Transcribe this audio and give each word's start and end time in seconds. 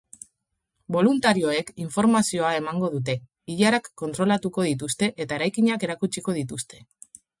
Boluntarioek 0.93 1.67
informazioa 1.83 2.53
emango 2.61 2.89
dute, 2.95 3.15
ilarak 3.57 3.91
kontrolatuko 4.03 4.65
dituzte 4.71 5.11
eta 5.27 5.39
eraikinak 5.41 5.87
erakutsiko 5.91 6.37
dituzte. 6.41 6.83